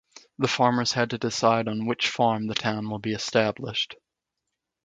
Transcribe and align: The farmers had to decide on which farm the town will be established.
The 0.39 0.47
farmers 0.47 0.93
had 0.93 1.11
to 1.11 1.19
decide 1.19 1.67
on 1.67 1.85
which 1.85 2.09
farm 2.09 2.47
the 2.47 2.55
town 2.55 2.89
will 2.89 2.97
be 2.97 3.13
established. 3.13 3.93